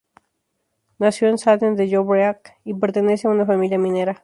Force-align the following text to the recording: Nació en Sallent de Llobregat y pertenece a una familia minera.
Nació 0.97 1.27
en 1.27 1.37
Sallent 1.37 1.77
de 1.77 1.87
Llobregat 1.87 2.39
y 2.63 2.73
pertenece 2.73 3.27
a 3.27 3.29
una 3.29 3.45
familia 3.45 3.77
minera. 3.77 4.19